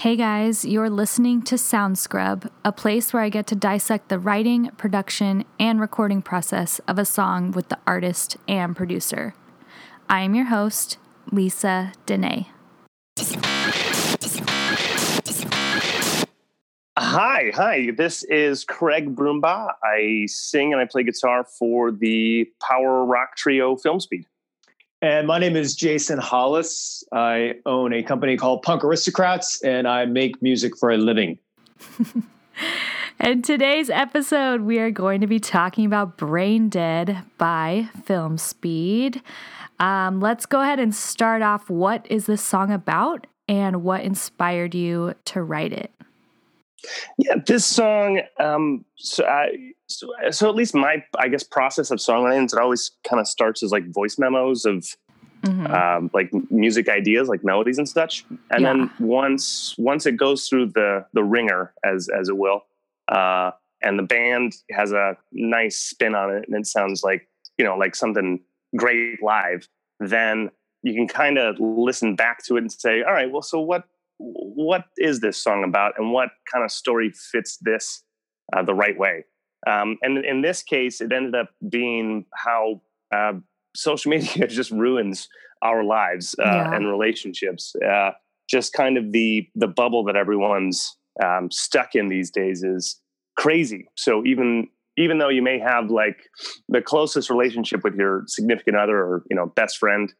[0.00, 4.18] Hey guys, you're listening to Sound Scrub, a place where I get to dissect the
[4.18, 9.34] writing, production, and recording process of a song with the artist and producer.
[10.08, 10.96] I am your host,
[11.30, 12.46] Lisa Dene.
[16.96, 17.90] Hi, hi.
[17.94, 19.74] This is Craig Broomba.
[19.84, 24.24] I sing and I play guitar for the power rock trio Film Speed.
[25.02, 27.02] And my name is Jason Hollis.
[27.10, 31.38] I own a company called Punk Aristocrats and I make music for a living.
[33.20, 39.22] In today's episode, we are going to be talking about Brain Dead by Film Speed.
[39.78, 41.70] Um, let's go ahead and start off.
[41.70, 45.94] What is this song about and what inspired you to write it?
[47.18, 48.20] Yeah, this song.
[48.38, 52.92] Um, so, I, so, so at least my, I guess, process of songwriting it always
[53.08, 54.86] kind of starts as like voice memos of
[55.42, 55.66] mm-hmm.
[55.66, 58.24] um, like music ideas, like melodies and such.
[58.50, 58.72] And yeah.
[58.72, 62.64] then once once it goes through the the wringer, as as it will,
[63.08, 67.28] uh, and the band has a nice spin on it, and it sounds like
[67.58, 68.40] you know like something
[68.76, 69.68] great live.
[69.98, 70.50] Then
[70.82, 73.84] you can kind of listen back to it and say, all right, well, so what
[74.20, 78.04] what is this song about and what kind of story fits this
[78.54, 79.24] uh, the right way
[79.66, 82.80] um, and in this case it ended up being how
[83.14, 83.32] uh,
[83.74, 85.28] social media just ruins
[85.62, 86.74] our lives uh, yeah.
[86.74, 88.10] and relationships uh,
[88.48, 93.00] just kind of the the bubble that everyone's um, stuck in these days is
[93.38, 96.18] crazy so even even though you may have like
[96.68, 100.12] the closest relationship with your significant other or you know best friend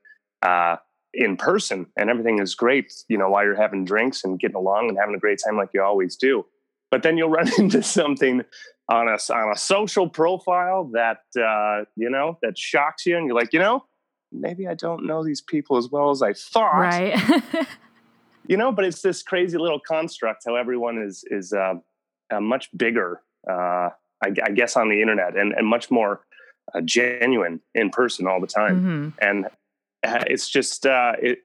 [0.42, 0.76] uh,
[1.12, 4.88] in person and everything is great, you know, while you're having drinks and getting along
[4.88, 6.44] and having a great time like you always do.
[6.90, 8.42] But then you'll run into something
[8.88, 13.36] on a, on a social profile that, uh, you know, that shocks you and you're
[13.36, 13.84] like, you know,
[14.32, 16.78] maybe I don't know these people as well as I thought.
[16.78, 17.42] Right.
[18.46, 21.74] you know, but it's this crazy little construct how everyone is, is uh,
[22.30, 23.90] uh, much bigger, uh,
[24.22, 26.20] I, I, guess, on the internet and, and much more
[26.74, 28.76] uh, genuine in person all the time.
[28.76, 29.08] Mm-hmm.
[29.20, 29.46] And
[30.02, 31.38] it's just uh, it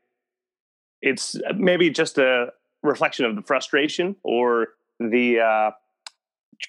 [1.01, 2.47] it's maybe just a
[2.83, 5.71] reflection of the frustration or the uh,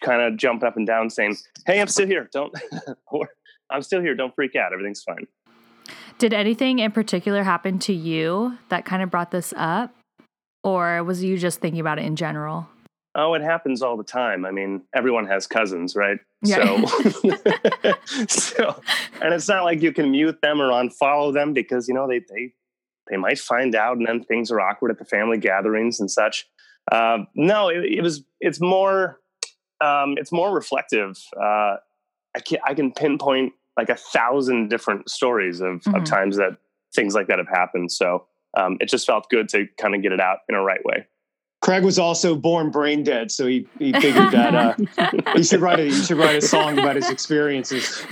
[0.01, 1.37] kind of jumping up and down saying,
[1.67, 2.29] "Hey, I'm still here.
[2.33, 2.55] Don't,"
[3.07, 3.29] or
[3.71, 4.15] "I'm still here.
[4.15, 4.73] Don't freak out.
[4.73, 5.27] Everything's fine."
[6.19, 9.95] Did anything in particular happen to you that kind of brought this up,
[10.65, 12.69] or was you just thinking about it in general?
[13.19, 14.45] Oh, it happens all the time.
[14.45, 16.19] I mean, everyone has cousins, right?
[16.43, 16.85] Yeah.
[16.87, 17.25] So,
[18.29, 18.83] so,
[19.23, 22.19] and it's not like you can mute them or unfollow them because you know they
[22.19, 22.53] they
[23.09, 26.47] they might find out, and then things are awkward at the family gatherings and such.
[26.93, 28.23] Uh, no, it, it, was.
[28.41, 29.19] It's more.
[29.81, 31.17] Um, it's more reflective.
[31.35, 31.77] Uh,
[32.35, 35.95] I can I can pinpoint like a thousand different stories of, mm-hmm.
[35.95, 36.59] of times that
[36.95, 37.93] things like that have happened.
[37.93, 38.27] So
[38.57, 41.07] um, it just felt good to kind of get it out in a right way.
[41.67, 44.75] Craig was also born brain dead, so he, he figured that uh,
[45.35, 48.07] he should write a he should write a song about his experiences.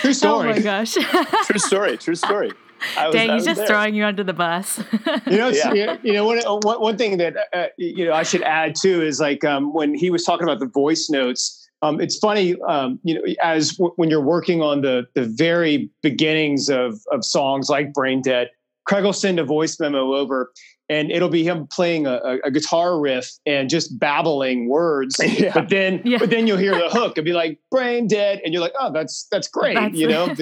[0.00, 0.50] true story.
[0.50, 0.94] Oh my gosh!
[1.46, 1.96] true story.
[1.96, 2.52] True story.
[2.96, 3.66] Was, Dang, he's just there.
[3.66, 4.78] throwing you under the bus.
[5.26, 5.96] you know, yeah.
[6.04, 9.18] you know, one, one, one thing that uh, you know I should add too is
[9.18, 11.64] like um, when he was talking about the voice notes.
[11.82, 15.90] Um, it's funny, um, you know, as w- when you're working on the the very
[16.02, 18.48] beginnings of of songs like Brain Dead,
[18.86, 20.52] Craig will send a voice memo over
[20.88, 25.20] and it'll be him playing a, a guitar riff and just babbling words.
[25.36, 25.52] Yeah.
[25.52, 26.18] But then, yeah.
[26.18, 28.90] but then you'll hear the hook and be like "brain dead," and you're like, "Oh,
[28.92, 30.34] that's that's great," that's you know.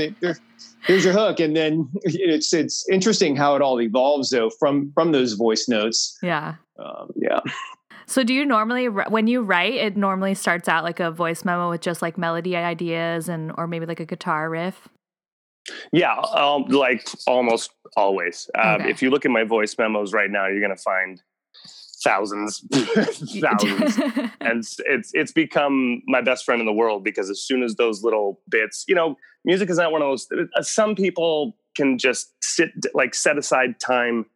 [0.82, 5.10] here's your hook, and then it's it's interesting how it all evolves though from from
[5.12, 6.16] those voice notes.
[6.22, 7.40] Yeah, um, yeah.
[8.06, 11.70] So, do you normally, when you write, it normally starts out like a voice memo
[11.70, 14.88] with just like melody ideas and, or maybe like a guitar riff?
[15.92, 18.50] Yeah, um, like almost always.
[18.54, 18.90] Um, okay.
[18.90, 21.22] If you look at my voice memos right now, you're going to find
[22.02, 22.64] thousands,
[23.40, 23.98] thousands,
[24.40, 28.02] and it's it's become my best friend in the world because as soon as those
[28.02, 30.28] little bits, you know, music is not one of those.
[30.56, 34.26] Uh, some people can just sit, like, set aside time,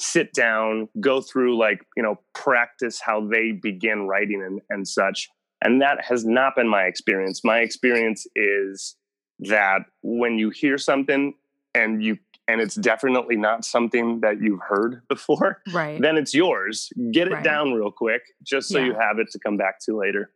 [0.00, 5.28] sit down, go through, like, you know, practice how they begin writing and and such.
[5.62, 7.42] And that has not been my experience.
[7.44, 8.96] My experience is
[9.40, 11.34] that when you hear something
[11.74, 12.18] and you
[12.48, 16.00] and it's definitely not something that you've heard before, right.
[16.00, 16.90] then it's yours.
[17.12, 17.44] Get it right.
[17.44, 18.86] down real quick just so yeah.
[18.86, 20.30] you have it to come back to later.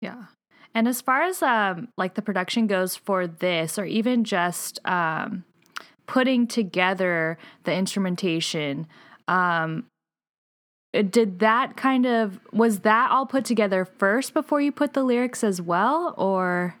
[0.00, 0.24] Yeah.
[0.74, 5.44] And as far as um like the production goes for this or even just um
[6.06, 8.86] putting together the instrumentation
[9.28, 9.86] um
[11.10, 15.42] did that kind of was that all put together first before you put the lyrics
[15.42, 16.76] as well or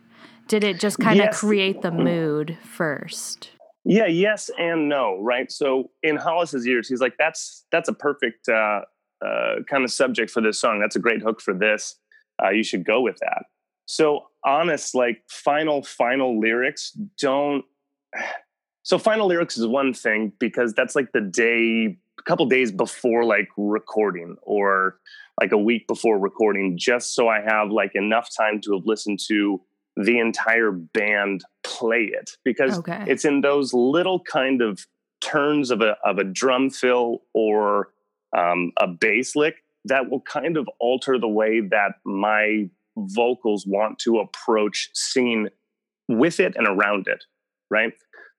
[0.48, 1.40] did it just kind of yes.
[1.40, 3.50] create the mood first?
[3.84, 5.50] Yeah, yes and no, right?
[5.52, 8.80] So in Hollis's ears, he's like, "That's that's a perfect uh,
[9.24, 10.80] uh, kind of subject for this song.
[10.80, 11.96] That's a great hook for this.
[12.42, 13.44] Uh, you should go with that."
[13.86, 17.64] So honest, like final final lyrics don't.
[18.86, 23.24] So final lyrics is one thing because that's like the day, a couple days before
[23.24, 24.98] like recording, or
[25.40, 29.20] like a week before recording, just so I have like enough time to have listened
[29.28, 29.58] to
[29.96, 33.04] the entire band play it because okay.
[33.06, 34.86] it's in those little kind of
[35.20, 37.90] turns of a of a drum fill or
[38.36, 43.98] um, a bass lick that will kind of alter the way that my vocals want
[43.98, 45.48] to approach singing
[46.08, 47.24] with it and around it,
[47.70, 47.92] right?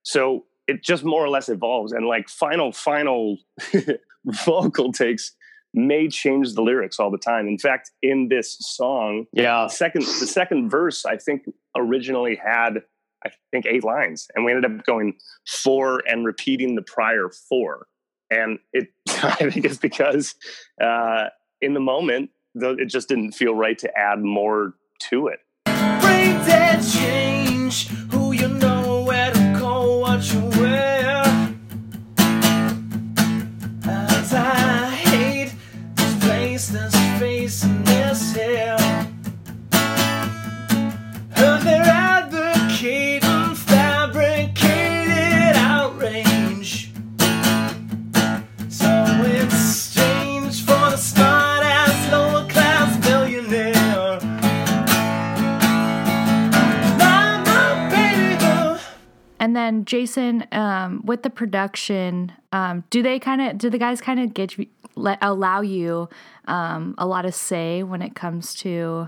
[0.04, 3.38] So it just more or less evolves, and like final final
[4.46, 5.34] vocal takes
[5.76, 7.48] may change the lyrics all the time.
[7.48, 11.44] In fact, in this song, yeah, second the second verse I think
[11.76, 12.84] originally had
[13.26, 15.16] I think eight lines, and we ended up going
[15.48, 17.88] four and repeating the prior four.
[18.32, 18.88] And it
[19.24, 20.36] I think it's because
[20.82, 21.26] uh,
[21.62, 24.76] in the moment, though, it just didn't feel right to add more
[25.10, 25.40] to it.
[59.56, 64.02] And then Jason, um, with the production, um, do they kind of do the guys
[64.02, 64.54] kind of get
[64.96, 66.10] let allow you
[66.46, 69.08] um, a lot of say when it comes to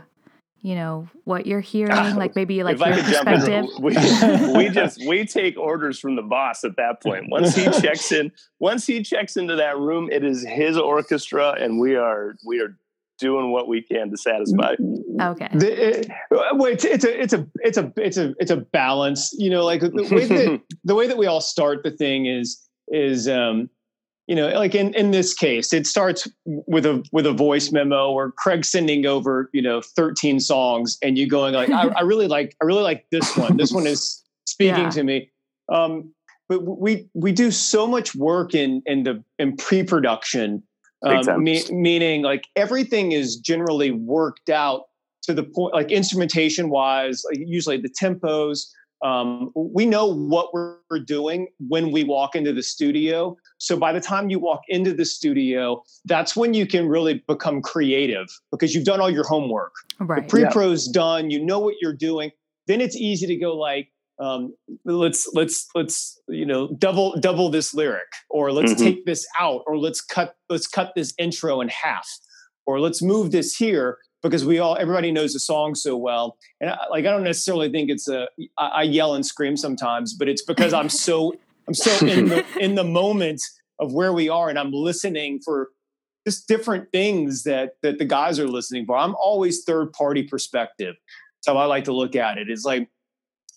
[0.61, 3.49] you know what you're hearing, like maybe like your perspective.
[3.49, 7.25] In, we, we just we take orders from the boss at that point.
[7.27, 11.77] Once he checks in, once he checks into that room, it is his orchestra, and
[11.77, 12.77] we are we are
[13.19, 14.75] doing what we can to satisfy.
[15.19, 15.50] Okay.
[15.54, 19.34] The, it, well, it's, it's a it's a it's a it's a it's a balance.
[19.38, 22.62] You know, like the way that the way that we all start the thing is
[22.90, 23.69] is um
[24.28, 28.12] you know like in in this case it starts with a with a voice memo
[28.12, 32.28] or craig sending over you know 13 songs and you going like I, I really
[32.28, 34.90] like i really like this one this one is speaking yeah.
[34.92, 35.31] to me
[35.69, 36.14] um
[36.50, 40.64] but we we do so much work in in the in pre-production
[41.04, 44.86] um, me, meaning like everything is generally worked out
[45.27, 48.65] to the point like instrumentation wise like usually the tempos
[49.03, 53.38] um, we know what we're doing when we walk into the studio.
[53.59, 57.62] So by the time you walk into the studio that's when you can really become
[57.62, 59.74] creative because you've done all your homework.
[60.00, 60.24] Right.
[60.24, 60.94] The pre-pro's yeah.
[60.94, 62.31] done you know what you're doing.
[62.65, 63.89] Then it's easy to go like
[64.19, 68.83] um, let's let's let's you know double double this lyric or let's mm-hmm.
[68.83, 72.07] take this out or let's cut let's cut this intro in half
[72.65, 76.38] or let's move this here because we all everybody knows the song so well.
[76.62, 78.28] And I, like i don't necessarily think it's a
[78.58, 81.36] I, I yell and scream sometimes but it's because i'm so
[81.68, 83.42] i'm so in the in the moment
[83.80, 85.69] of where we are and i'm listening for
[86.28, 88.98] just different things that that the guys are listening for.
[88.98, 90.96] I'm always third party perspective.
[90.98, 92.50] That's how i like to look at it.
[92.50, 92.90] It's like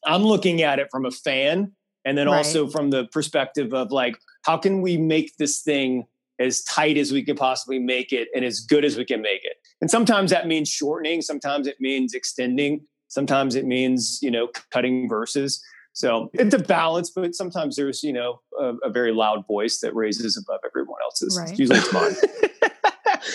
[0.06, 1.72] I'm looking at it from a fan
[2.04, 2.36] and then right.
[2.36, 6.06] also from the perspective of like how can we make this thing
[6.40, 9.40] as tight as we can possibly make it and as good as we can make
[9.44, 14.48] it and sometimes that means shortening sometimes it means extending sometimes it means you know
[14.70, 19.46] cutting verses so it's a balance but sometimes there's you know a, a very loud
[19.46, 21.58] voice that raises above everyone else's right.
[21.58, 22.14] usually it's mine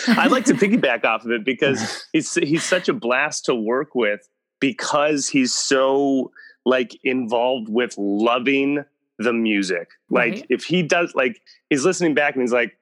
[0.07, 3.93] I'd like to piggyback off of it because he's he's such a blast to work
[3.93, 4.27] with
[4.59, 6.31] because he's so
[6.65, 8.83] like involved with loving
[9.19, 9.89] the music.
[10.09, 10.45] Like right.
[10.49, 12.77] if he does like he's listening back and he's like,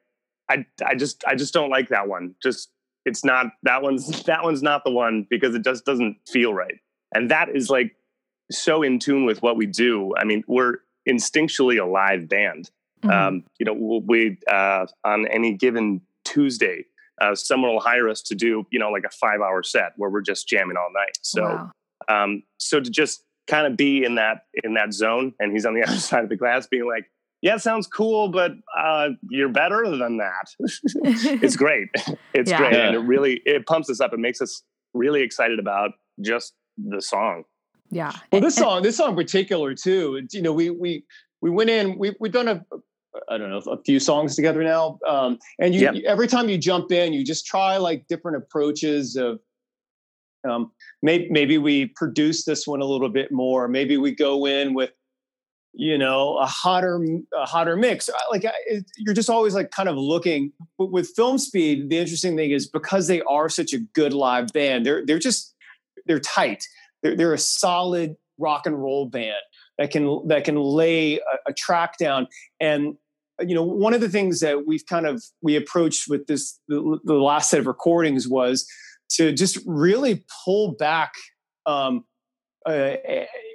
[0.50, 2.36] I I just I just don't like that one.
[2.42, 2.70] Just
[3.06, 6.80] it's not that one's that one's not the one because it just doesn't feel right.
[7.16, 7.96] And that is like
[8.52, 10.14] so in tune with what we do.
[10.18, 12.70] I mean, we're instinctually a live band.
[13.04, 13.12] Mm-hmm.
[13.12, 16.86] Um, you know, we uh, on any given Tuesday,
[17.22, 20.10] uh, someone will hire us to do you know like a five hour set where
[20.10, 21.18] we're just jamming all night.
[21.22, 22.24] So, wow.
[22.24, 25.74] um, so to just kind of be in that in that zone and he's on
[25.74, 27.10] the other side of the glass being like
[27.44, 30.48] yeah, it sounds cool, but uh, you're better than that.
[31.04, 31.90] it's great.
[32.34, 32.58] It's yeah.
[32.58, 32.88] great, yeah.
[32.88, 34.14] and it really it pumps us up.
[34.14, 37.44] It makes us really excited about just the song.
[37.92, 38.14] Yeah.
[38.32, 40.26] Well, this song, this song in particular too.
[40.32, 41.04] You know, we we
[41.42, 42.00] we went in.
[42.00, 42.66] We we've done a
[43.30, 45.96] I don't know a few songs together now, um, and you, yep.
[45.96, 49.42] you every time you jump in, you just try like different approaches of
[50.50, 50.72] um,
[51.02, 53.68] maybe, maybe we produce this one a little bit more.
[53.68, 54.92] Maybe we go in with
[55.74, 57.04] you know a hotter
[57.36, 58.10] a hotter mix.
[58.32, 62.36] Like it, you're just always like kind of looking but with film speed the interesting
[62.36, 65.54] thing is because they are such a good live band they're they're just
[66.06, 66.66] they're tight.
[67.02, 69.42] They're, they're a solid rock and roll band
[69.78, 72.28] that can that can lay a, a track down.
[72.60, 72.96] And
[73.40, 77.00] you know one of the things that we've kind of we approached with this the,
[77.04, 78.68] the last set of recordings was
[79.10, 81.14] to just really pull back
[81.66, 82.06] um,
[82.66, 82.96] uh,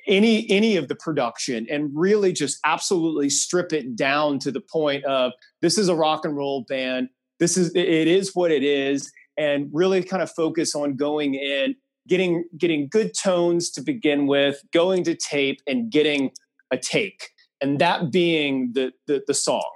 [0.09, 5.05] any any of the production and really just absolutely strip it down to the point
[5.05, 7.09] of this is a rock and roll band.
[7.39, 9.13] This is it is what it is.
[9.37, 11.77] And really kind of focus on going in
[12.09, 16.33] getting getting good tones to begin with going to tape and getting
[16.73, 17.29] a take.
[17.61, 19.71] And that being the the, the song.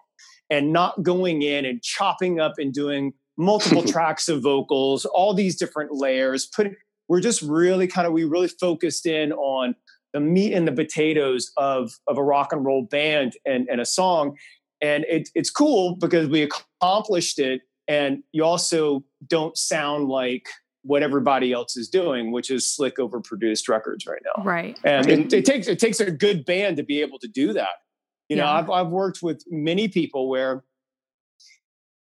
[0.51, 5.57] And not going in and chopping up and doing multiple tracks of vocals all these
[5.57, 6.75] different layers putting
[7.09, 9.75] we're just really kind of we really focused in on
[10.13, 13.87] the meat and the potatoes of of a rock and roll band and, and a
[13.87, 14.37] song.
[14.81, 20.47] And it, it's cool because we accomplished it and you also don't sound like
[20.83, 24.43] what everybody else is doing which is slick overproduced records right now.
[24.43, 24.77] Right.
[24.83, 27.69] And It, it, takes it takes a good band to be able to do that.
[28.29, 30.65] You know I've, I've worked with many people where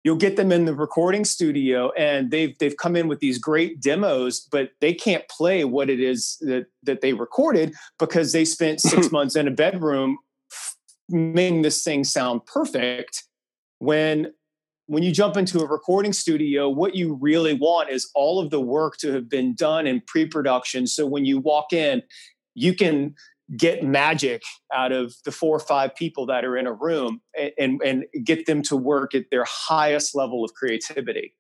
[0.04, 3.80] you'll get them in the recording studio and they've they've come in with these great
[3.80, 8.82] demos but they can't play what it is that that they recorded because they spent
[8.82, 10.18] 6 months in a bedroom
[11.10, 13.24] making this thing sound perfect.
[13.80, 14.34] When
[14.88, 18.60] when you jump into a recording studio what you really want is all of the
[18.60, 20.88] work to have been done in pre-production.
[20.88, 22.04] So when you walk in
[22.54, 23.16] you can
[23.58, 24.42] get magic
[24.74, 27.22] out of the four or five people that are in a room
[27.58, 31.34] and, and get them to work at their highest level of creativity.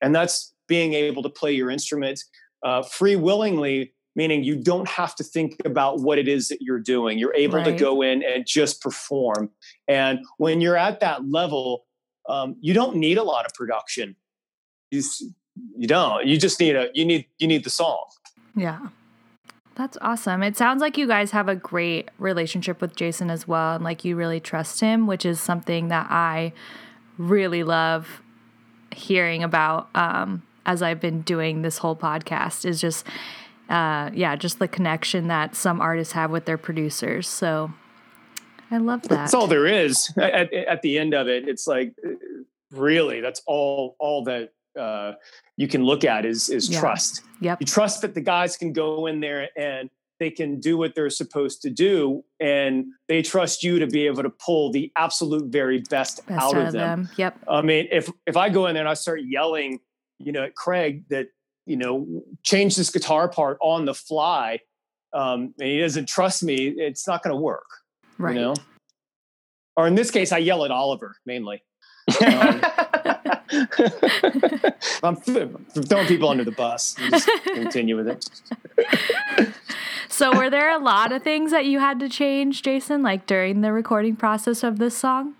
[0.00, 2.22] And that's being able to play your instrument
[2.64, 6.80] uh, free willingly, meaning you don't have to think about what it is that you're
[6.80, 7.18] doing.
[7.18, 7.64] You're able right.
[7.64, 9.50] to go in and just perform.
[9.86, 11.86] And when you're at that level,
[12.28, 14.16] um, you don't need a lot of production.
[14.90, 15.02] You,
[15.76, 16.26] you don't.
[16.26, 18.04] You just need a you need you need the song.
[18.54, 18.88] Yeah.
[19.78, 20.42] That's awesome.
[20.42, 24.04] It sounds like you guys have a great relationship with Jason as well, and like
[24.04, 26.52] you really trust him, which is something that I
[27.16, 28.20] really love
[28.92, 32.64] hearing about um, as I've been doing this whole podcast.
[32.64, 33.06] Is just,
[33.68, 37.28] uh, yeah, just the connection that some artists have with their producers.
[37.28, 37.70] So
[38.72, 39.10] I love that.
[39.10, 40.12] That's all there is.
[40.16, 41.94] At, at the end of it, it's like
[42.72, 45.14] really that's all all that uh,
[45.56, 46.80] you can look at is is yeah.
[46.80, 47.22] trust.
[47.40, 47.60] Yep.
[47.60, 51.10] You trust that the guys can go in there and they can do what they're
[51.10, 55.80] supposed to do, and they trust you to be able to pull the absolute very
[55.90, 57.04] best, best out, of them.
[57.04, 57.08] them.
[57.16, 57.38] Yep.
[57.48, 59.80] I mean, if if I go in there and I start yelling,
[60.18, 61.28] you know, at Craig that
[61.66, 64.60] you know change this guitar part on the fly,
[65.12, 67.68] um, and he doesn't trust me, it's not going to work.
[68.18, 68.34] Right.
[68.34, 68.54] You know.
[69.76, 71.62] Or in this case, I yell at Oliver mainly.
[72.26, 72.62] Um,
[75.02, 76.94] I'm throwing people under the bus.
[77.10, 78.28] Just continue with it.
[80.08, 83.60] so, were there a lot of things that you had to change, Jason, like during
[83.60, 85.34] the recording process of this song?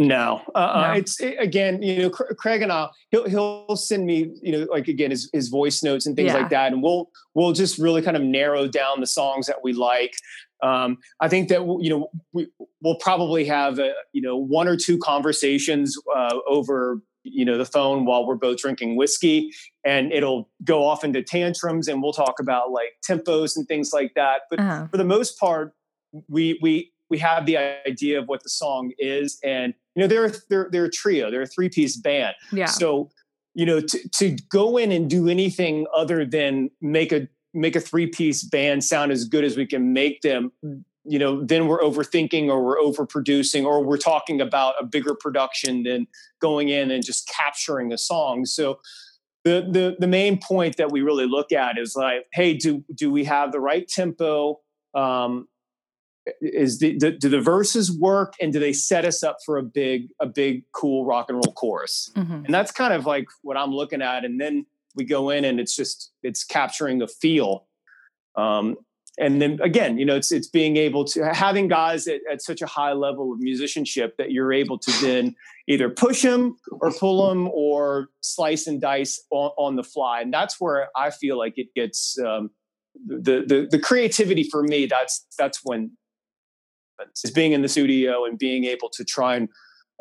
[0.00, 0.98] No, uh, no.
[0.98, 4.88] it's it, again, you know, Craig and I, he'll he'll send me, you know, like
[4.88, 6.38] again his his voice notes and things yeah.
[6.38, 9.74] like that, and we'll we'll just really kind of narrow down the songs that we
[9.74, 10.14] like.
[10.62, 12.48] Um, I think that you know we,
[12.82, 17.64] will probably have a, you know one or two conversations uh, over you know the
[17.64, 19.50] phone while we're both drinking whiskey,
[19.84, 24.14] and it'll go off into tantrums, and we'll talk about like tempos and things like
[24.14, 24.42] that.
[24.50, 24.88] But uh-huh.
[24.88, 25.74] for the most part,
[26.28, 30.32] we we we have the idea of what the song is, and you know they're
[30.48, 32.34] they're they're a trio, they're a three piece band.
[32.52, 32.66] Yeah.
[32.66, 33.10] So
[33.54, 37.80] you know to to go in and do anything other than make a make a
[37.80, 40.52] three piece band sound as good as we can make them
[41.04, 45.82] you know then we're overthinking or we're overproducing or we're talking about a bigger production
[45.82, 46.06] than
[46.40, 48.44] going in and just capturing a song.
[48.44, 48.80] So
[49.44, 53.10] the the the main point that we really look at is like hey do do
[53.10, 54.60] we have the right tempo?
[54.94, 55.46] Um
[56.42, 59.62] is the, the, do the verses work and do they set us up for a
[59.62, 62.12] big a big cool rock and roll chorus?
[62.14, 62.44] Mm-hmm.
[62.44, 64.24] and that's kind of like what i'm looking at.
[64.24, 67.66] And then we go in and it's just it's capturing the feel.
[68.36, 68.76] Um,
[69.20, 72.62] and then again you know it's it's being able to having guys at, at, such
[72.62, 75.36] a high level of musicianship that you're able to then
[75.68, 80.22] either push them or pull them or slice and dice on, on the fly.
[80.22, 82.50] And that's where i feel like it gets um,
[83.06, 85.92] the, the the creativity for me that's that's when
[87.24, 89.48] is being in the studio and being able to try and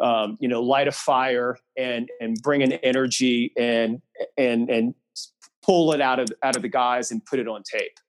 [0.02, 4.02] um, you know light a fire and and bring an energy and
[4.38, 4.96] and and
[5.64, 8.00] pull it out of out of the guys and put it on tape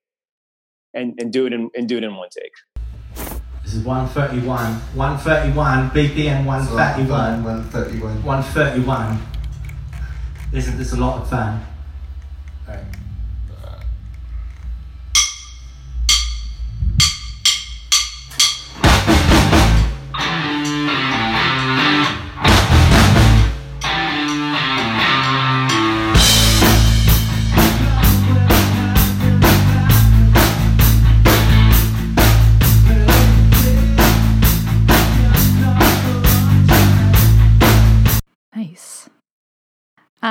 [0.94, 2.52] and and do it in and do it in one take
[3.62, 4.74] This is 131.
[4.96, 7.44] 131, BPM 131.
[7.44, 8.24] 131.
[8.24, 9.18] 131.
[10.52, 11.64] Isn't this a lot of fun?
[12.68, 12.86] And,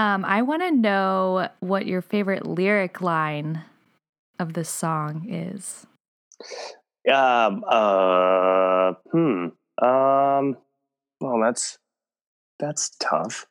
[0.09, 3.61] Um, I want to know what your favorite lyric line
[4.39, 5.85] of the song is.
[7.13, 9.49] Um, uh, hmm.
[9.79, 10.57] Um,
[11.21, 11.77] well, that's
[12.57, 13.45] that's tough.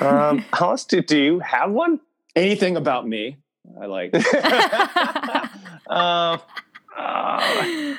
[0.00, 1.98] Um, Hollis, do, do you have one?
[2.36, 3.38] Anything about me,
[3.80, 4.10] I like.
[5.90, 6.38] uh,
[6.96, 7.94] uh,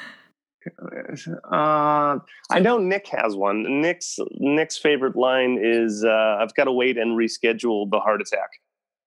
[1.52, 2.20] uh,
[2.50, 3.82] I know Nick has one.
[3.82, 8.50] Nick's Nick's favorite line is uh, "I've got to wait and reschedule the heart attack."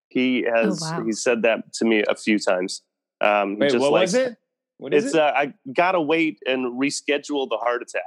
[0.09, 1.05] He has wow.
[1.05, 2.83] he said that to me a few times.
[3.21, 4.37] Um, Wait, just what likes- was it?
[4.79, 5.21] What is It's it?
[5.21, 8.03] uh, I gotta wait and reschedule the heart attack.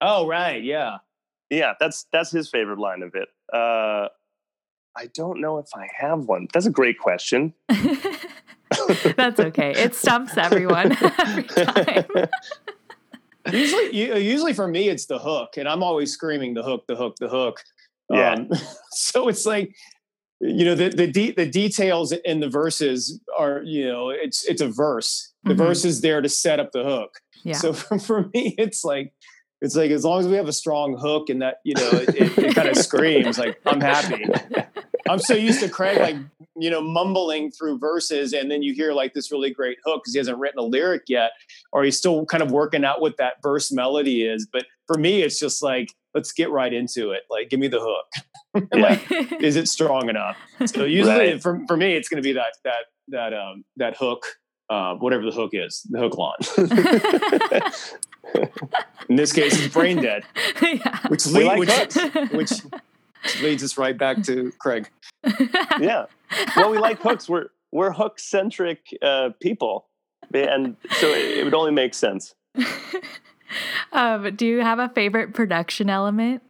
[0.00, 0.62] oh, right.
[0.62, 0.98] Yeah.
[1.50, 3.28] Yeah, that's that's his favorite line of it.
[3.52, 4.08] Uh,
[4.96, 6.48] I don't know if I have one.
[6.54, 7.52] That's a great question.
[9.16, 9.72] That's okay.
[9.72, 12.06] It stumps everyone every time.
[13.52, 17.14] Usually, usually for me, it's the hook, and I'm always screaming the hook, the hook,
[17.20, 17.62] the hook.
[18.10, 18.34] Yeah.
[18.34, 18.48] Um,
[18.92, 19.74] so it's like,
[20.40, 24.60] you know, the the de- the details in the verses are, you know, it's it's
[24.60, 25.32] a verse.
[25.44, 25.58] The Mhm.
[25.58, 27.14] verse is there to set up the hook.
[27.44, 27.54] Yeah.
[27.56, 29.12] So for, for me, it's like.
[29.62, 32.10] It's like as long as we have a strong hook and that you know it,
[32.14, 34.22] it, it kind of screams like I'm happy.
[35.08, 36.16] I'm so used to Craig like
[36.58, 40.12] you know mumbling through verses, and then you hear like this really great hook because
[40.14, 41.32] he hasn't written a lyric yet,
[41.72, 44.46] or he's still kind of working out what that verse melody is.
[44.50, 47.22] But for me, it's just like let's get right into it.
[47.30, 48.06] Like give me the hook.
[48.72, 49.02] Like
[49.42, 50.38] is it strong enough?
[50.64, 51.42] So usually Right.
[51.42, 54.24] for for me, it's going to be that that that um that hook.
[54.68, 56.34] Uh, whatever the hook is, the hook line.
[59.08, 60.24] In this case, it's brain dead,
[60.60, 60.98] yeah.
[61.06, 62.32] which We lead, like which, hooks.
[62.32, 62.50] which
[63.42, 64.88] leads us right back to Craig.
[65.80, 66.06] yeah.
[66.56, 67.28] Well, we like hooks.
[67.28, 69.86] We're we're hook centric uh, people,
[70.32, 72.34] and so it, it would only make sense.
[73.92, 76.42] um, do you have a favorite production element?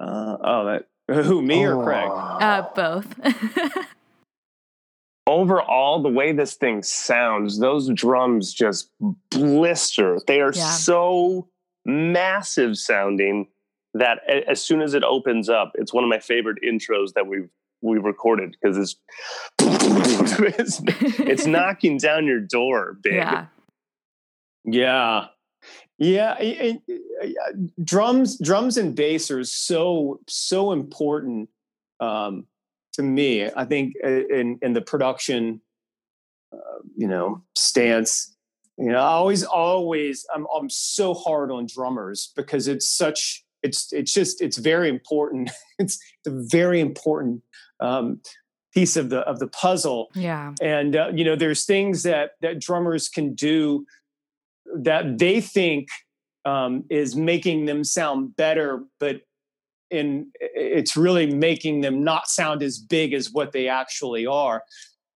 [0.00, 2.08] Uh, oh, that who me or Craig?
[2.10, 3.14] Uh, both.
[5.26, 8.90] Overall, the way this thing sounds, those drums just
[9.30, 10.18] blister.
[10.26, 10.70] They are Yeah.
[10.70, 11.48] so
[11.84, 13.48] massive sounding
[13.94, 17.26] that a- as soon as it opens up, it's one of my favorite intros that
[17.26, 17.48] we've
[17.80, 18.96] we've recorded because it's
[19.60, 20.80] it's,
[21.20, 23.14] it's knocking down your door big.
[23.14, 23.46] yeah.
[24.64, 25.26] Yeah,
[25.98, 26.36] yeah.
[26.38, 31.48] it- it- drums, drums, and bass are so so important
[32.00, 32.46] um,
[32.92, 33.46] to me.
[33.50, 35.60] I think uh, in in the production,
[36.52, 38.34] uh, you know, stance.
[38.76, 43.44] You know, I always, always, I'm I'm so hard on drummers because it's such.
[43.62, 45.50] It's it's just it's very important.
[45.78, 47.42] It's a very important
[47.80, 48.20] um,
[48.74, 50.52] piece of the of the puzzle Yeah.
[50.60, 53.86] and uh, you know there's things that that drummers can do
[54.76, 55.88] that they think
[56.44, 59.22] um, is making them sound better but
[59.90, 64.62] in it's really making them not sound as big as what they actually are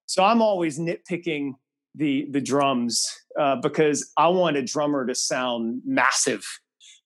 [0.07, 1.51] so i'm always nitpicking
[1.93, 3.05] the the drums
[3.39, 6.43] uh, because i want a drummer to sound massive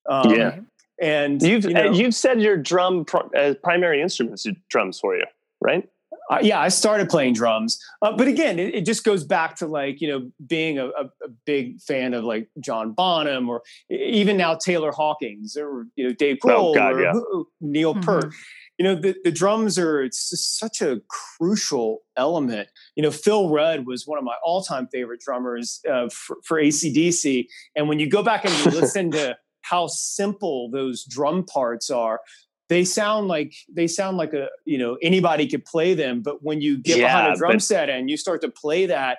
[0.08, 0.58] um, Yeah.
[1.00, 4.98] And You've you know, uh, you've said your drum pro- uh, primary instruments are drums
[5.00, 5.24] for you,
[5.60, 5.88] right?
[6.30, 9.66] Uh, yeah, I started playing drums, uh, but again, it, it just goes back to
[9.66, 14.36] like you know being a, a, a big fan of like John Bonham or even
[14.36, 17.12] now Taylor Hawkins or you know Dave Oh, Grohl God, or yeah.
[17.12, 18.04] who- Neil Mhm.
[18.04, 18.34] Peart.
[18.76, 22.68] You know the, the drums are it's such a crucial element.
[22.94, 26.60] You know Phil Rudd was one of my all time favorite drummers uh, for, for
[26.60, 29.36] ACDC, and when you go back and you listen to
[29.68, 32.20] how simple those drum parts are
[32.68, 36.60] they sound like they sound like a you know anybody could play them but when
[36.60, 39.18] you get behind a drum but- set and you start to play that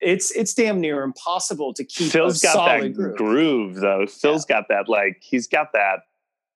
[0.00, 3.16] it's it's damn near impossible to keep Phil's got that groove.
[3.16, 3.74] groove.
[3.76, 4.06] though.
[4.06, 6.00] Phil's got that like he's got that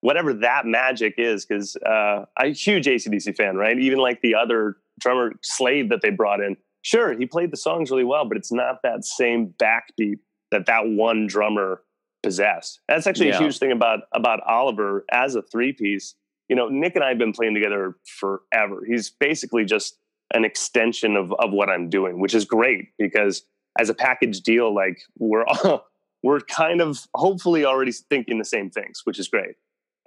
[0.01, 1.47] whatever that magic is.
[1.47, 3.79] Because uh, I'm a huge ACDC fan, right?
[3.79, 6.57] Even like the other drummer Slade that they brought in.
[6.83, 10.19] Sure, he played the songs really well, but it's not that same backbeat
[10.51, 11.81] that that one drummer
[12.23, 12.81] possessed.
[12.89, 13.37] That's actually Yeah.
[13.39, 16.15] a huge thing about about Oliver as a three piece.
[16.49, 18.83] You know, Nick and I have been playing together forever.
[18.87, 19.97] He's basically just
[20.35, 23.45] an extension of of what I'm doing, which is great because
[23.79, 25.87] as a package deal, like we're all
[26.23, 29.57] we're kind of hopefully already thinking the same things, which is great.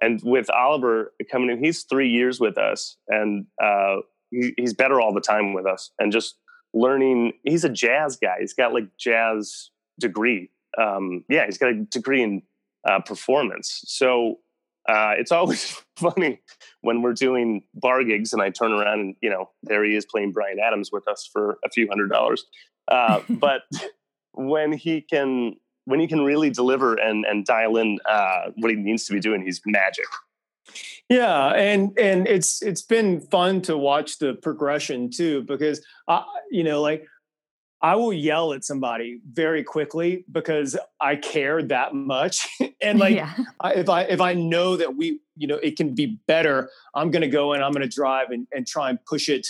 [0.02, 3.98] And with Oliver coming in, he's three years with us, and uh,
[4.30, 6.36] he, he's better all the time with us, and just
[6.74, 7.34] learning.
[7.44, 8.36] He's a jazz guy.
[8.40, 10.50] He's got like jazz degree.
[10.78, 12.42] Um, yeah, he's got a degree in
[12.88, 13.84] uh, performance.
[13.86, 14.40] So
[14.88, 16.42] uh, it's always funny
[16.82, 20.06] when we're doing bar gigs and I turn around and you know there he is
[20.06, 22.46] playing Bryan Adams with us for a few hundred dollars.
[22.88, 23.64] Uh, but
[24.34, 28.78] when he can when he can really deliver and and dial in uh, what he
[28.78, 30.06] needs to be doing, he's magic.
[31.10, 36.64] Yeah, and and it's it's been fun to watch the progression too because I you
[36.64, 37.06] know like
[37.86, 42.48] I will yell at somebody very quickly because I care that much.
[42.82, 43.32] and like yeah.
[43.60, 47.12] I, if I if I know that we you know it can be better, I'm
[47.12, 49.46] going to go and I'm going to drive and, and try and push it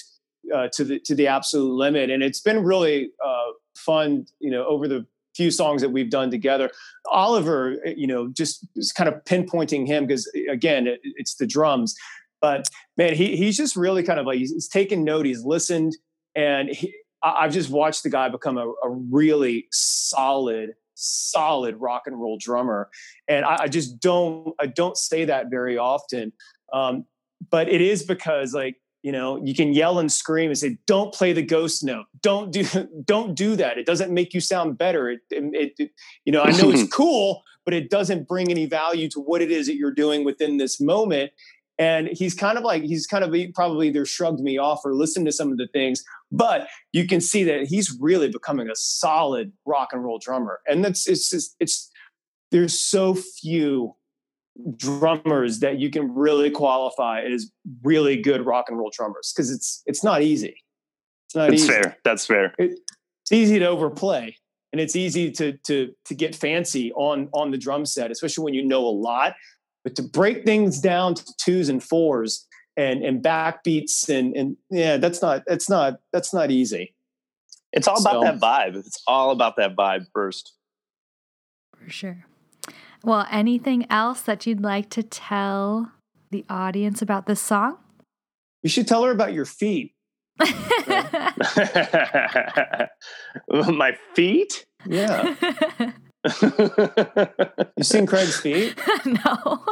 [0.54, 2.10] uh, to the to the absolute limit.
[2.10, 6.30] And it's been really uh, fun, you know, over the few songs that we've done
[6.30, 6.71] together.
[7.10, 11.36] Oliver, eh, you know, just, just kind of pinpointing him because eh, again, it, it's
[11.36, 11.95] the drums.
[12.41, 12.67] But
[12.98, 15.26] man, he he's just really kind of like he's, he's taken note.
[15.26, 15.95] He's listened,
[16.36, 16.93] and he,
[17.26, 22.90] I've just watched the guy become a, a really solid, solid rock and roll drummer,
[23.28, 26.34] and I, I just don't I don't say that very often.
[26.72, 27.06] Um,
[27.50, 31.14] but it is because like you know you can yell and scream and say don't
[31.14, 32.06] play the ghost note.
[32.22, 32.64] Don't do
[33.06, 33.78] don't do that.
[33.78, 35.10] It doesn't make you sound better.
[35.10, 35.92] It, it, it,
[36.26, 39.52] you know i know it's cool but it doesn't bring any value to what it
[39.52, 41.32] is that you're doing within this moment
[41.78, 45.26] and he's kind of like he's kind of probably either shrugged me off or listened
[45.26, 49.54] to some of the things but you can see that he's really becoming a solid
[49.66, 50.60] rock and roll drummer.
[50.68, 51.90] And that's it's just it's
[52.52, 53.96] there's so few
[54.76, 57.52] drummers that you can really qualify as
[57.84, 60.58] really good rock and roll drummers because it's it's not easy.
[61.28, 61.72] It's not that's easy.
[61.72, 61.98] fair.
[62.04, 62.54] That's fair.
[62.58, 62.80] It,
[63.24, 64.36] it's easy to overplay
[64.72, 68.54] and it's easy to to to get fancy on on the drum set especially when
[68.54, 69.34] you know a lot
[69.86, 72.45] but to break things down to twos and fours
[72.76, 76.93] and and backbeats and and yeah, that's not that's not that's not easy.
[77.71, 78.10] It's all so.
[78.10, 78.76] about that vibe.
[78.76, 80.54] It's all about that vibe first.
[81.78, 82.26] For sure.
[83.04, 85.91] Well, anything else that you'd like to tell
[86.32, 87.78] the audience about this song?
[88.63, 89.93] You should tell her about your feet.
[93.50, 94.65] My feet?
[94.88, 95.36] Yeah.
[97.78, 98.80] you seen Craig's feet?
[99.06, 99.64] no.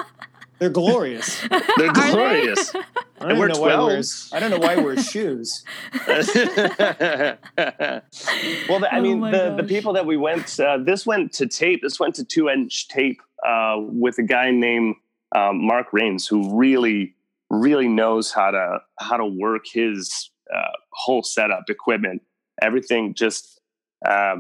[0.60, 1.46] They're glorious.
[1.78, 2.74] They're glorious.
[3.20, 3.30] They?
[3.30, 5.64] I don't, know why wears, I don't know why he wears shoes.
[6.08, 6.20] well,
[8.80, 11.82] the, I mean, oh the, the people that we went, uh, this went to tape.
[11.82, 14.96] This went to two inch tape uh, with a guy named
[15.34, 17.16] um, Mark Rains, who really,
[17.50, 22.22] really knows how to how to work his uh, whole setup, equipment,
[22.62, 23.14] everything.
[23.14, 23.62] Just
[24.06, 24.38] uh,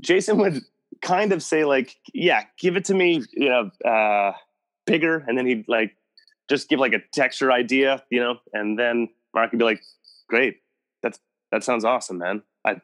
[0.00, 0.62] Jason would
[1.02, 4.32] kind of say like, yeah, give it to me, you know, uh,
[4.86, 5.24] bigger.
[5.26, 5.96] And then he'd like,
[6.48, 9.80] just give like a texture idea, you know, and then Mark would be like,
[10.28, 10.56] great.
[11.02, 11.18] That's,
[11.52, 12.42] that sounds awesome, man.
[12.64, 12.80] I,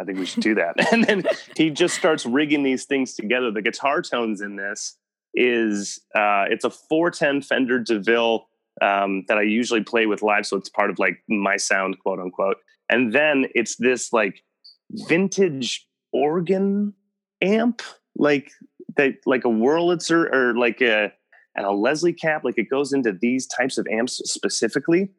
[0.00, 0.74] I think we should do that.
[0.92, 1.24] and then
[1.56, 3.50] he just starts rigging these things together.
[3.50, 4.96] The guitar tones in this
[5.34, 8.48] is, uh, it's a 410 Fender DeVille
[8.82, 10.46] um, that I usually play with live.
[10.46, 12.56] So it's part of like my sound, quote unquote.
[12.88, 14.42] And then it's this like
[14.90, 16.94] vintage organ
[17.42, 17.82] amp
[18.16, 18.50] like
[18.96, 21.12] that like a Wurlitzer or like a
[21.56, 25.10] and a Leslie cab like it goes into these types of amps specifically.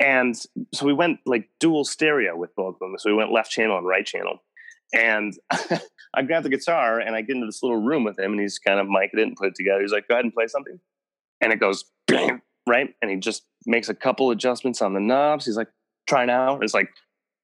[0.00, 0.36] And
[0.72, 2.94] so we went like dual stereo with both of them.
[2.98, 4.42] So we went left channel and right channel.
[4.92, 8.40] And I grabbed the guitar and I get into this little room with him and
[8.40, 9.80] he's kind of mic'd it and put it together.
[9.80, 10.78] He's like go ahead and play something.
[11.40, 11.84] And it goes
[12.66, 12.94] right?
[13.02, 15.46] And he just makes a couple adjustments on the knobs.
[15.46, 15.68] He's like
[16.08, 16.60] try now.
[16.60, 16.88] It's like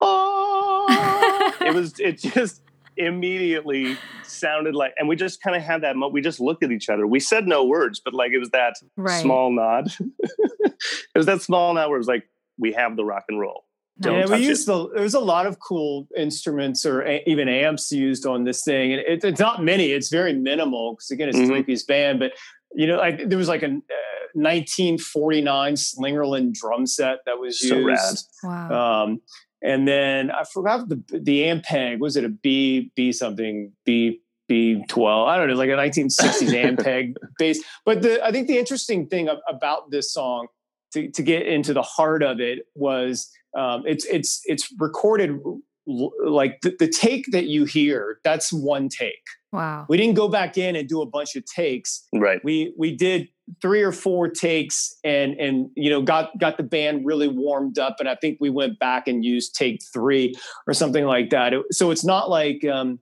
[0.00, 2.62] oh it was it just
[3.06, 5.96] immediately sounded like, and we just kind of had that.
[5.96, 7.06] Mo- we just looked at each other.
[7.06, 9.20] We said no words, but like it was that right.
[9.20, 9.90] small nod.
[10.28, 10.74] it
[11.14, 12.24] was that small nod where it was like,
[12.58, 13.64] we have the rock and roll.
[14.00, 14.72] Don't yeah, we used it.
[14.72, 14.88] the.
[14.94, 18.92] There was a lot of cool instruments or a, even amps used on this thing,
[18.92, 19.92] and it, it's not many.
[19.92, 21.48] It's very minimal because again, it's mm-hmm.
[21.48, 22.18] three piece band.
[22.18, 22.32] But
[22.72, 27.76] you know, like there was like a uh, 1949 Slingerland drum set that was so
[27.76, 28.28] used.
[28.42, 28.70] Rad.
[28.70, 29.02] Wow.
[29.04, 29.20] Um,
[29.62, 31.98] and then I forgot the the Ampeg.
[31.98, 35.28] Was it a B B something B B twelve?
[35.28, 37.62] I don't know, like a 1960s Ampeg bass.
[37.84, 40.48] But the I think the interesting thing about this song
[40.92, 45.40] to to get into the heart of it was um, it's it's it's recorded
[45.86, 48.18] like the, the take that you hear.
[48.24, 49.24] That's one take.
[49.52, 49.86] Wow.
[49.88, 52.06] We didn't go back in and do a bunch of takes.
[52.14, 52.40] Right.
[52.44, 53.28] We we did
[53.60, 57.96] three or four takes and and you know got got the band really warmed up
[57.98, 60.34] and I think we went back and used take 3
[60.68, 61.52] or something like that.
[61.52, 63.00] It, so it's not like um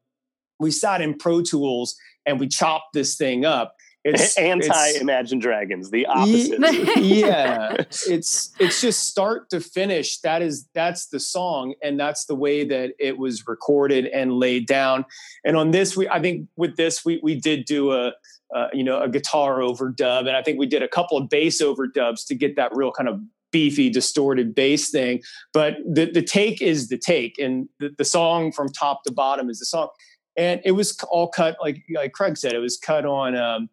[0.58, 3.74] we sat in Pro Tools and we chopped this thing up.
[4.09, 6.61] It's anti Imagine Dragons, the opposite.
[6.99, 7.75] yeah,
[8.09, 10.18] it's it's just start to finish.
[10.18, 14.66] That is that's the song, and that's the way that it was recorded and laid
[14.66, 15.05] down.
[15.44, 18.12] And on this, we I think with this we we did do a
[18.55, 21.61] uh, you know a guitar overdub, and I think we did a couple of bass
[21.61, 25.23] overdubs to get that real kind of beefy distorted bass thing
[25.55, 29.49] but the the take is the take and the, the song from top to bottom
[29.49, 29.88] is the song
[30.37, 33.71] and it was all cut like like craig said it was cut on um,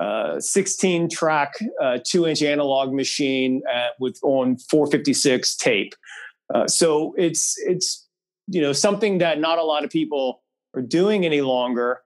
[0.00, 5.94] uh, 16 track uh, two inch analog machine at, with on 456 tape.
[6.52, 8.06] Uh, so it's it's
[8.48, 10.42] you know something that not a lot of people
[10.74, 12.00] are doing any longer.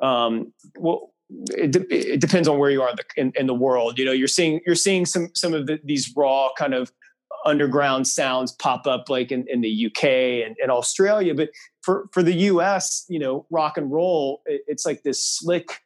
[0.00, 1.12] Um, well
[1.56, 3.98] it, de- it, depends on where you are in the, in, in, the world.
[3.98, 6.92] You know you're seeing you're seeing some some of the, these raw kind of
[7.44, 11.34] underground sounds pop up like in, in the uk and, and australia.
[11.34, 11.50] But
[11.80, 15.80] for for the us you know rock and roll it, it's like this slick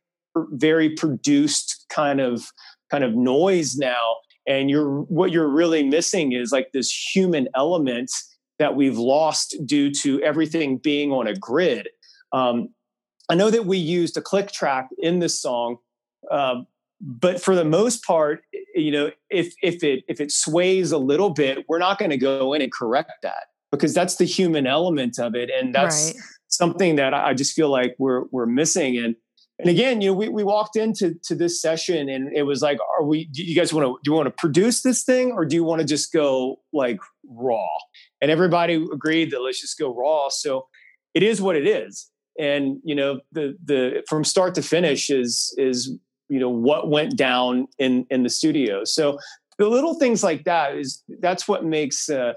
[0.51, 2.47] very produced kind of
[2.91, 4.17] kind of noise now.
[4.47, 8.11] And you're what you're really missing is like this human element
[8.59, 11.89] that we've lost due to everything being on a grid.
[12.33, 12.69] Um,
[13.29, 15.79] i know that we used a click track in this song
[16.31, 16.67] um,
[17.01, 18.43] but for the most part
[18.75, 22.17] you know if if it if it sways a little bit we're not going to
[22.17, 25.51] go in and correct that because that's the human element of it.
[25.51, 26.23] And that's right.
[26.49, 28.97] something that i just feel like we're we're missing.
[28.99, 29.17] And
[29.59, 32.79] and again, you know, we, we walked into to this session and it was like,
[32.99, 35.47] are we, do you guys want to, do you want to produce this thing or
[35.47, 37.67] do you want to just go like raw?
[38.21, 40.29] And everybody agreed that let's just go raw.
[40.29, 40.67] So
[41.15, 42.11] it is what it is.
[42.39, 45.91] And, you know, the, the, from start to finish is, is,
[46.29, 48.85] you know, what went down in, in the studio.
[48.85, 49.19] So
[49.57, 52.35] the little things like that is, that's what makes uh,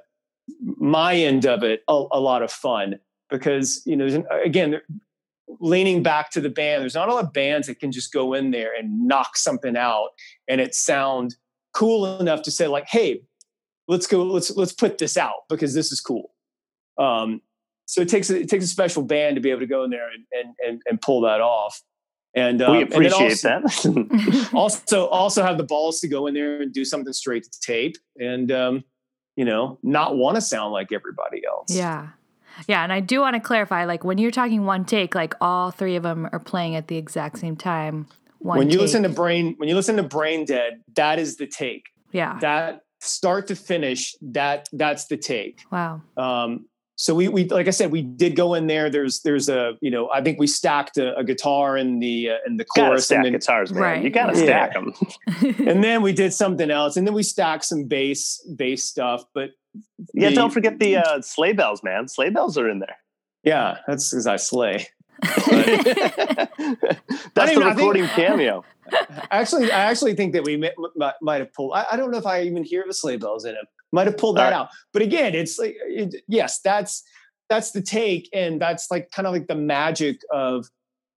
[0.62, 2.98] my end of it a, a lot of fun
[3.30, 4.80] because, you know, again,
[5.60, 8.34] leaning back to the band, there's not a lot of bands that can just go
[8.34, 10.10] in there and knock something out
[10.48, 11.36] and it sound
[11.74, 13.22] cool enough to say like, hey,
[13.88, 16.32] let's go, let's let's put this out because this is cool.
[16.98, 17.42] Um,
[17.86, 19.90] so it takes a, it takes a special band to be able to go in
[19.90, 21.82] there and and and, and pull that off.
[22.36, 24.50] And um, we appreciate and also, that.
[24.54, 27.96] also, also have the balls to go in there and do something straight to tape,
[28.20, 28.84] and um,
[29.36, 31.74] you know, not want to sound like everybody else.
[31.76, 32.10] Yeah,
[32.68, 35.72] yeah, and I do want to clarify like when you're talking one take, like all
[35.72, 38.08] three of them are playing at the exact same time.
[38.40, 38.82] when you take.
[38.82, 41.88] listen to Brain when you listen to Brain Dead, that is the take.
[42.12, 42.40] Yeah.
[42.40, 45.62] That start to finish, that that's the take.
[45.72, 46.02] Wow.
[46.18, 46.66] Um
[47.00, 48.90] so we, we like I said, we did go in there.
[48.90, 52.38] There's there's a you know I think we stacked a, a guitar in the uh,
[52.46, 53.06] in the chorus.
[53.06, 53.82] Stack and then, guitars, man.
[53.82, 54.04] Right.
[54.04, 54.44] You gotta yeah.
[54.44, 54.94] stack them.
[55.66, 59.24] and then we did something else, and then we stacked some bass bass stuff.
[59.34, 59.52] But
[60.14, 62.10] yeah, the, don't forget the uh, sleigh bells, man.
[62.10, 62.98] Sleigh bells are in there.
[63.46, 64.86] Yeah, that's because I slay.
[65.22, 65.46] that's
[67.54, 68.66] the recording think, cameo.
[69.32, 70.74] Actually, I actually think that we might,
[71.22, 71.74] might have pulled.
[71.76, 73.68] I, I, don't know if I even hear the sleigh bells in it.
[73.92, 74.54] Might have pulled that right.
[74.54, 74.70] out.
[74.94, 77.04] But again, it's like it, yes, that's
[77.50, 80.68] that's the take, and that's like kind of like the magic of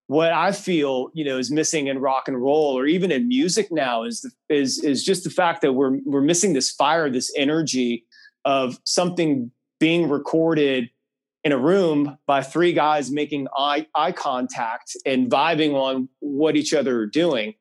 [0.06, 3.68] what I feel, you know, is missing in rock and roll or even in music
[3.70, 8.04] now is is is just the fact that we're we're missing this fire, this energy
[8.44, 10.90] of something being recorded
[11.44, 16.72] in a room by three guys making eye, eye contact and vibing on what each
[16.72, 17.54] other are doing.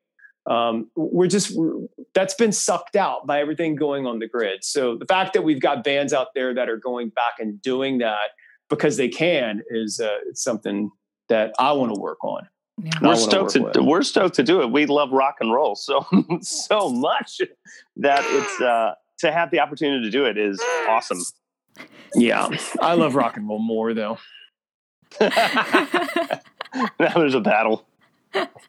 [0.51, 4.65] Um, we're just we're, that's been sucked out by everything going on the grid.
[4.65, 7.99] So the fact that we've got bands out there that are going back and doing
[7.99, 8.31] that
[8.69, 10.91] because they can is uh, something
[11.29, 12.49] that I want to work on.
[12.83, 12.91] Yeah.
[13.01, 14.71] We're stoked to, to we're stoked to do it.
[14.71, 16.05] We love rock and roll so
[16.41, 17.39] so much
[17.95, 21.21] that it's uh, to have the opportunity to do it is awesome.
[22.13, 22.49] Yeah,
[22.81, 24.17] I love rock and roll more though.
[25.21, 25.39] now
[26.99, 27.85] there's a battle,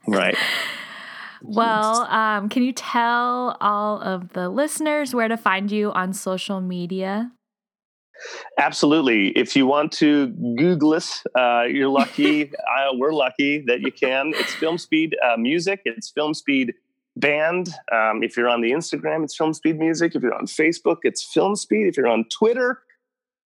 [0.06, 0.36] right?
[1.44, 6.60] Well, um, can you tell all of the listeners where to find you on social
[6.60, 7.32] media?
[8.58, 9.28] Absolutely.
[9.30, 12.52] If you want to Google us, uh, you're lucky.
[12.94, 14.32] we're lucky that you can.
[14.36, 15.80] It's Film Speed uh, Music.
[15.84, 16.74] It's Film Speed
[17.16, 17.68] band.
[17.92, 20.14] Um, if you're on the Instagram, it's Film Speed Music.
[20.14, 21.88] If you're on Facebook, it's Film Speed.
[21.88, 22.82] If you're on Twitter,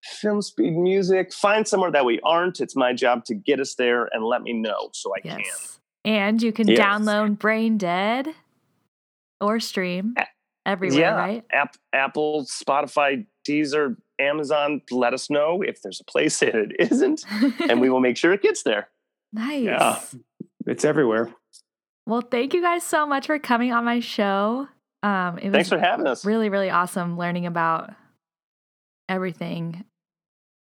[0.04, 1.34] Film Speed Music.
[1.34, 2.60] Find somewhere that we aren't.
[2.60, 5.36] It's my job to get us there and let me know so I yes.
[5.36, 5.82] can.
[6.06, 6.80] And you can yes.
[6.80, 8.30] download Brain Dead
[9.42, 10.16] or stream
[10.66, 11.16] everywhere, yeah.
[11.16, 11.44] right?
[11.52, 14.82] App, Apple, Spotify, Deezer, Amazon.
[14.92, 17.26] Let us know if there's a place that it isn't,
[17.70, 18.90] and we will make sure it gets there.
[19.34, 19.64] Nice.
[19.64, 20.00] Yeah,
[20.66, 21.30] it's everywhere.
[22.06, 24.70] Well, thank you guys so much for coming on my show.
[25.04, 26.24] Um, it Thanks for having us.
[26.24, 27.94] Really, really awesome learning about
[29.10, 29.84] everything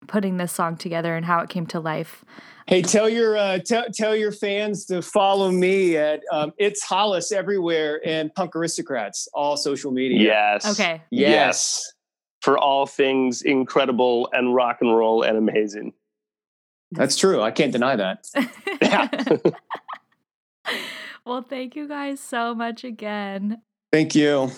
[0.07, 2.25] putting this song together and how it came to life.
[2.67, 7.33] Hey, tell your uh, tell tell your fans to follow me at um, it's Hollis
[7.33, 10.23] everywhere and Punk Aristocrats, all social media.
[10.23, 10.79] Yes.
[10.79, 11.03] Okay.
[11.11, 11.93] Yes.
[12.43, 15.93] For all things incredible and rock and roll and amazing.
[16.93, 17.43] That's true.
[17.43, 18.27] I can't deny that.
[21.29, 23.61] Well, thank you guys so much again.
[23.93, 24.51] Thank you.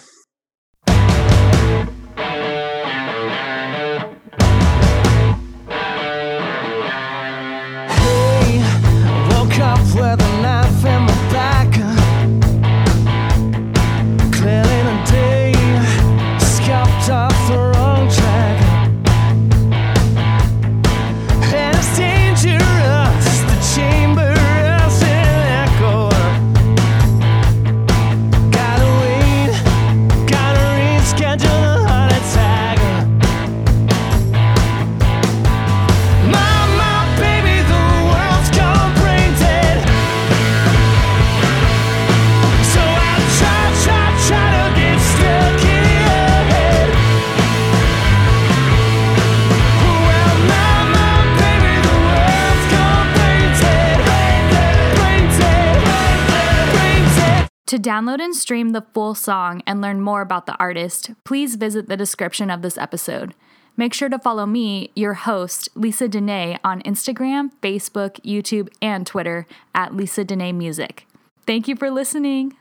[57.81, 61.97] Download and stream the full song and learn more about the artist, please visit the
[61.97, 63.35] description of this episode.
[63.77, 69.47] Make sure to follow me, your host, Lisa Dene, on Instagram, Facebook, YouTube, and Twitter
[69.75, 71.07] at Lisa Dene Music.
[71.47, 72.57] Thank you for listening.